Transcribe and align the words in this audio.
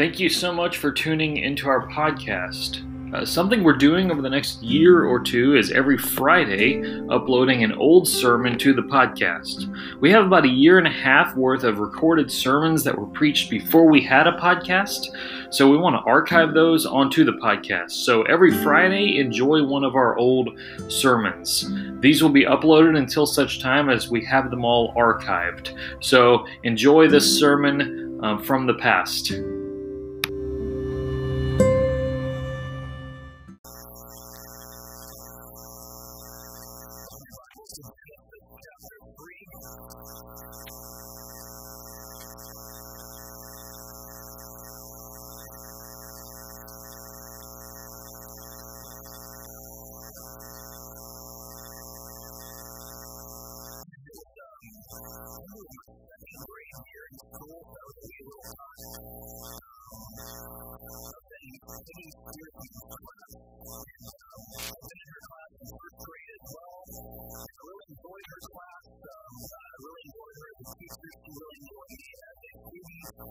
Thank 0.00 0.18
you 0.18 0.30
so 0.30 0.50
much 0.50 0.78
for 0.78 0.90
tuning 0.90 1.36
into 1.36 1.68
our 1.68 1.86
podcast. 1.88 2.86
Uh, 3.14 3.22
something 3.26 3.62
we're 3.62 3.76
doing 3.76 4.10
over 4.10 4.22
the 4.22 4.30
next 4.30 4.62
year 4.62 5.04
or 5.04 5.20
two 5.20 5.58
is 5.58 5.72
every 5.72 5.98
Friday 5.98 6.82
uploading 7.10 7.62
an 7.64 7.72
old 7.72 8.08
sermon 8.08 8.56
to 8.60 8.72
the 8.72 8.80
podcast. 8.80 9.70
We 10.00 10.10
have 10.10 10.24
about 10.24 10.46
a 10.46 10.48
year 10.48 10.78
and 10.78 10.86
a 10.86 10.90
half 10.90 11.36
worth 11.36 11.64
of 11.64 11.80
recorded 11.80 12.32
sermons 12.32 12.82
that 12.84 12.96
were 12.96 13.08
preached 13.08 13.50
before 13.50 13.90
we 13.90 14.00
had 14.00 14.26
a 14.26 14.38
podcast, 14.38 15.08
so 15.50 15.70
we 15.70 15.76
want 15.76 15.96
to 15.96 16.10
archive 16.10 16.54
those 16.54 16.86
onto 16.86 17.22
the 17.22 17.34
podcast. 17.34 17.90
So 17.90 18.22
every 18.22 18.52
Friday, 18.62 19.18
enjoy 19.18 19.62
one 19.66 19.84
of 19.84 19.96
our 19.96 20.16
old 20.16 20.58
sermons. 20.88 21.70
These 22.00 22.22
will 22.22 22.30
be 22.30 22.46
uploaded 22.46 22.96
until 22.96 23.26
such 23.26 23.60
time 23.60 23.90
as 23.90 24.08
we 24.08 24.24
have 24.24 24.50
them 24.50 24.64
all 24.64 24.94
archived. 24.94 25.76
So 26.02 26.46
enjoy 26.62 27.06
this 27.08 27.38
sermon 27.38 28.18
um, 28.22 28.42
from 28.42 28.66
the 28.66 28.74
past. 28.76 29.34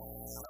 あ。 0.00 0.49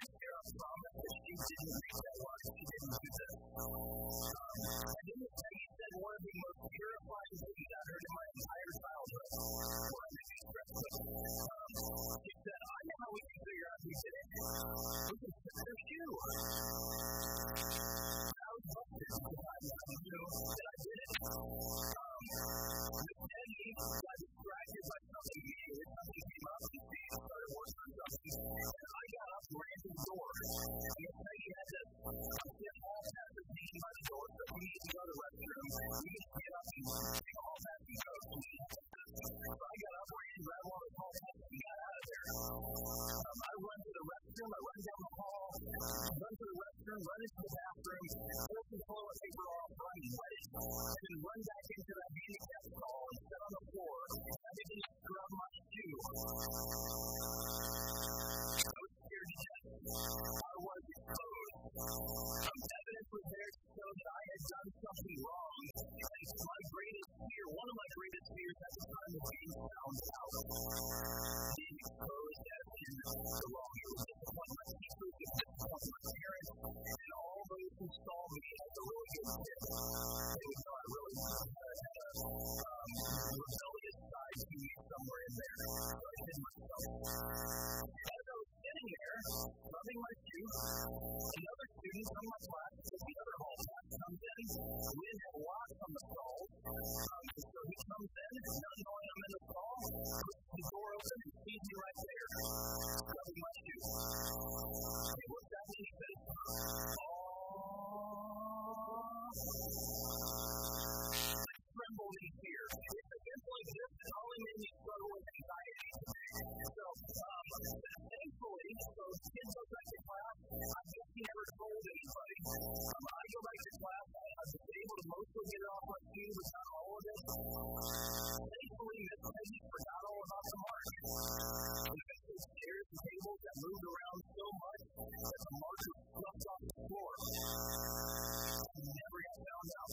well 139.41 139.63
known 139.71 139.89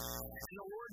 And 0.00 0.56
the 0.56 0.64
Lord 0.64 0.90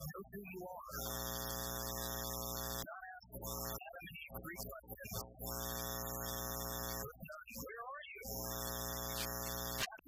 who 0.00 0.40
you 0.40 0.60
are. 0.64 0.90
Not 2.88 3.02
asking 3.12 3.44
how 3.44 3.92
to 3.92 4.00
make 4.08 4.22
you. 4.24 4.32
Where 7.60 7.82
are 7.84 8.04
you? 8.08 8.22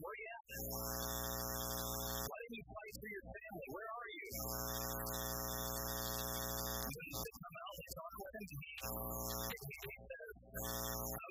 Where 0.01 0.13
are 0.13 0.19
you 0.23 0.29
at? 0.33 0.47
Why 2.13 2.39
didn't 2.41 2.57
you 2.57 2.65
fight 2.73 2.95
for 3.01 3.09
your 3.13 3.25
family? 3.33 3.67
Where 3.73 3.91
are 3.93 4.11
you? 4.13 4.29
You 6.83 7.01
need 7.03 7.19
to 7.23 7.33
come 7.43 7.57
out 7.63 7.77
and 7.83 7.91
talk 7.93 8.15
with 8.23 8.35
him. 8.37 8.49
He 9.53 9.97
says, 10.09 11.22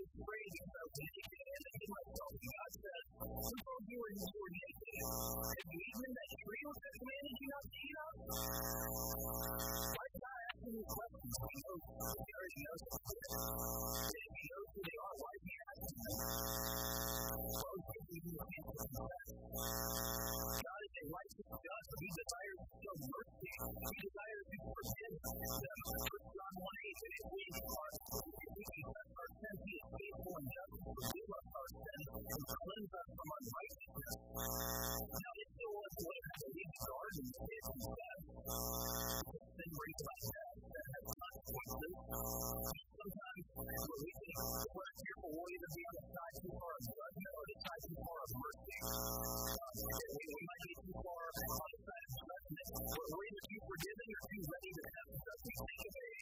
Pray 52.71 53.29
that 53.36 53.47
you 53.51 53.60
forgiven, 53.67 54.07
that 54.15 54.31
you 54.31 54.39
ready 54.47 54.71
to 54.71 54.84
have 54.95 55.07
nothing 55.12 55.55
to 55.60 55.75
today. 55.75 56.19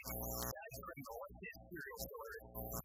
Guys 0.49 0.75
are 0.81 0.93
anointed 0.97 1.55
serial. 1.69 2.01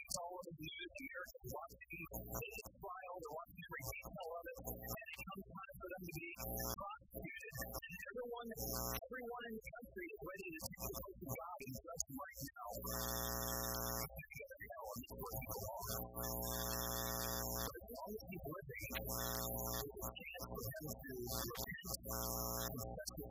It's 0.05 0.16
all 0.20 0.33
over 0.37 0.53
the 0.53 0.68
news. 0.68 0.90
Americans 1.00 1.48
want 1.48 1.70
to 1.72 1.87
be 1.88 2.03
taken 2.05 2.64
trial. 2.77 3.14
They 3.24 3.33
want 3.33 3.48
to 3.48 3.64
detail 3.64 4.31
of 4.37 4.44
it. 4.44 4.59
And 4.68 5.07
it 5.09 5.20
comes 5.24 5.44
time 5.48 5.74
for 5.81 5.88
them 5.96 6.03
to 6.05 6.12
be 6.12 6.29
prosecuted. 6.77 7.55
And 7.64 7.92
everyone, 8.05 8.48
everyone 9.00 9.44
in 9.48 9.55
the 9.57 9.64
Thank 23.16 23.29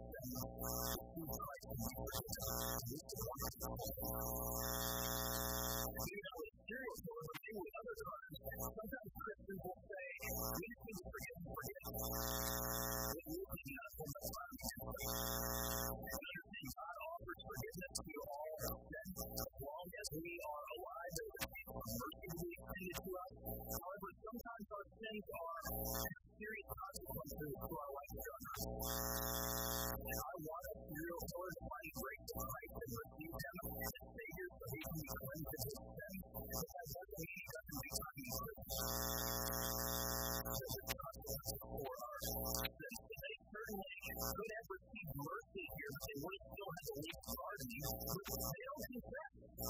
you. 4.01 4.92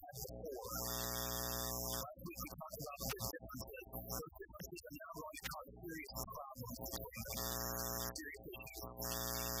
you 9.01 9.60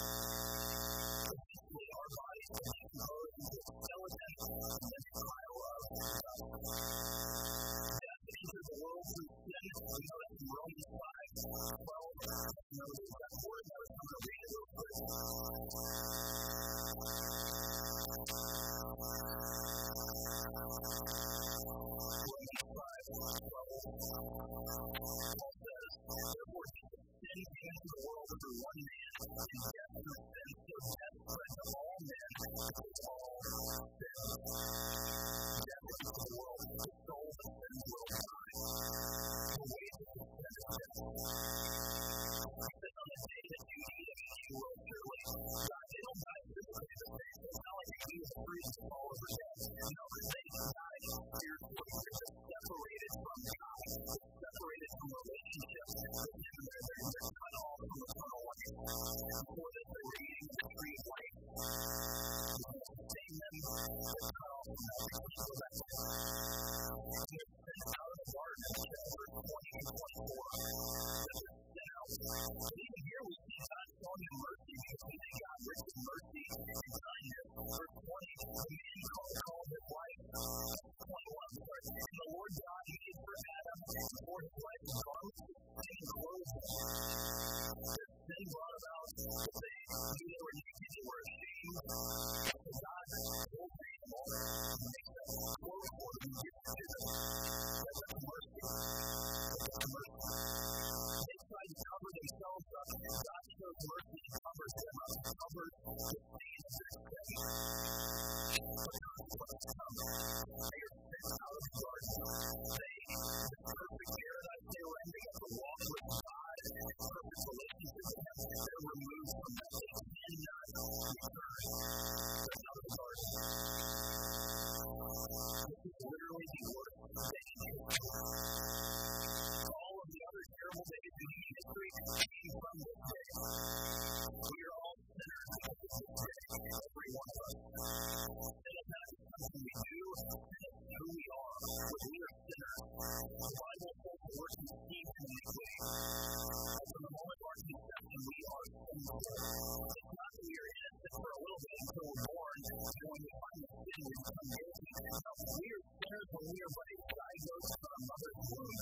weird 154.31 155.83
there's 156.11 156.31
a 156.31 156.41
weird 156.41 156.71
way 156.71 156.91
to 156.99 157.05
diagnose 157.11 157.71
our 157.81 157.99
mother's 158.07 158.39
womb. 158.51 158.75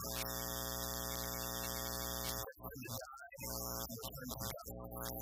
It's 2.29 2.53
going 2.59 2.79
to 2.79 2.89
die. 2.89 3.33
It's 3.89 4.09
going 4.09 4.29
to 4.29 4.47
die. 4.49 5.18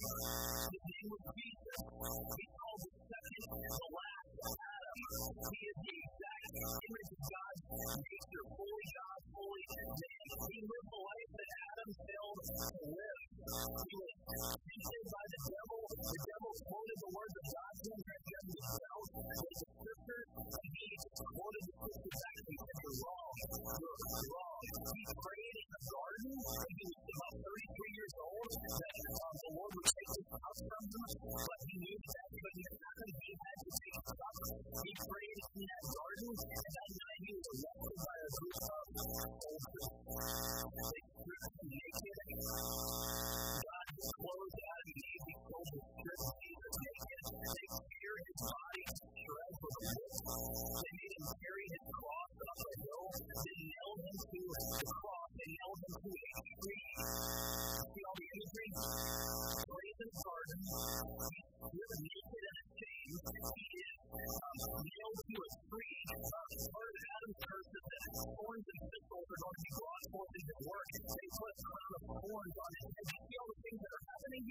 The 0.00 0.80
name 0.80 1.12
of 1.12 1.20
Jesus, 1.36 1.78
he 1.84 2.46
calls 2.56 2.82
it 2.88 2.94
the 3.04 3.88
last 3.92 4.32
Adam. 4.48 4.96
He 5.52 5.69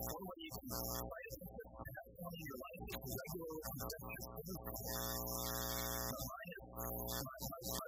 One 0.00 0.24
way 0.24 0.40
you 0.40 0.52
can 0.56 0.68
try 0.70 1.22
to 1.28 1.44
transform 1.44 2.34
your 2.40 2.56
life 2.56 2.80
is 2.88 3.12
regular 3.20 3.52
with 3.52 3.68
the 3.68 3.98
mind. 7.68 7.79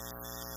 you 0.00 0.49